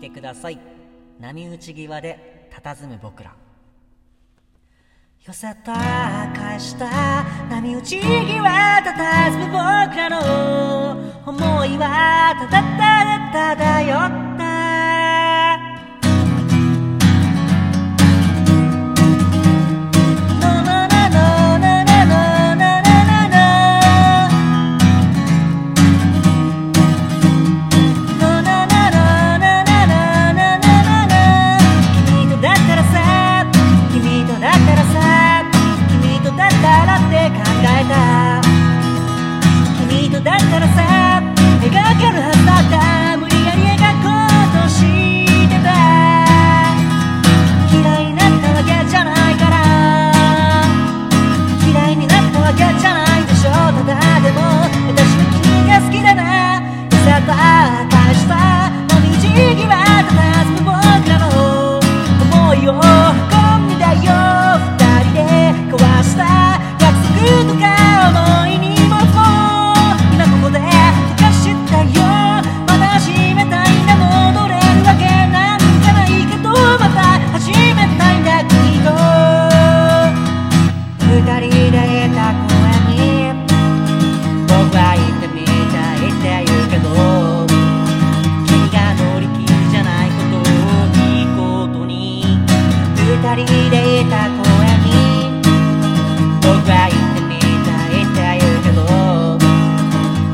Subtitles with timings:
[0.00, 0.58] てください。
[1.20, 3.34] 波打ち際で佇む僕ら。
[5.26, 5.74] 寄せた
[6.34, 6.86] 返した
[7.50, 9.58] 波打ち際佇む僕
[9.96, 10.92] らの
[11.26, 14.29] 思いはただただ漂って
[93.36, 94.90] 人でいた公園に
[96.42, 98.78] 僕は行ってみたいって言うけど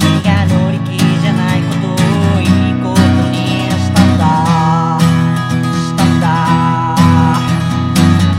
[0.00, 2.98] 君が乗り気じゃないことをいいこと
[3.30, 3.36] に
[3.70, 4.22] したんだ。
[5.70, 6.26] したんだ。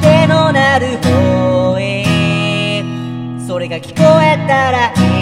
[0.00, 1.82] 手のなる方へ
[3.46, 5.17] それが聞こえたらいい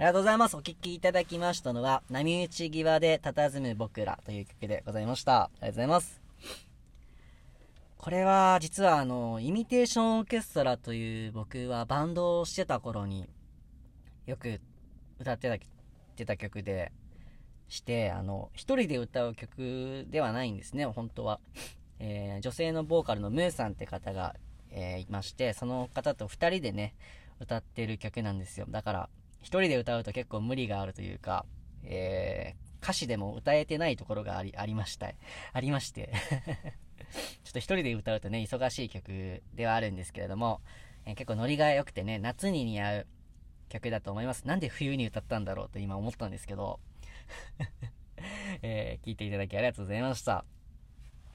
[0.00, 0.56] ありがとうございます。
[0.56, 5.42] お聴きいただきましたのは、波打ち際で佇む僕らという曲でございました。
[5.42, 6.22] ありがとうございます。
[7.98, 13.28] これは、実はあの、イミテーションオーケストラという僕はバンドをしてた頃に
[14.24, 14.62] よく
[15.18, 15.66] 歌ってた
[16.16, 16.92] てた曲で
[17.68, 21.40] して、あの、一人で歌う曲ではないんですね、本当は。
[21.98, 24.34] えー女性のボーカルのムーさんって方が、
[24.70, 26.94] えーいまして、その方と二人でね、
[27.38, 28.64] 歌ってる曲なんですよ。
[28.70, 29.10] だから、
[29.40, 31.46] 一人で歌うと結構無理があるというか、
[31.84, 35.10] えー歌詞でも歌えてないところがあり、ありました。
[35.52, 36.10] ありまして。
[37.44, 40.62] ちょっと一人で歌うとね、忙しい曲ではあるんですけれども、
[41.04, 43.06] えー結構ノリが良くてね、夏に似合う
[43.68, 44.46] 曲だと思います。
[44.46, 46.80] なんで冬に歌ったんだろうと今思ったんですけど、
[48.62, 50.46] えー聞いていただきありがとうございました。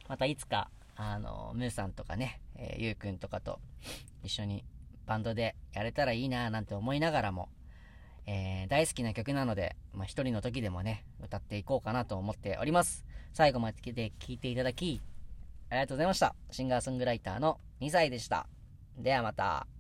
[0.07, 3.59] またいつか、あの、ムーさんとかね、えーゆうくんとかと
[4.23, 4.65] 一緒に
[5.05, 7.49] バンドでやれたらいいなぁなんて思いながらも、
[8.27, 13.05] えー大好きな曲なので、まあ、一人の時でもね、歌っていこうかなと思っております。
[13.33, 13.91] 最後まで聴
[14.29, 15.01] いていただき、
[15.69, 16.35] ありがとうございました。
[16.51, 18.47] シンガーソングライターの2歳でした。
[18.97, 19.74] ではまた。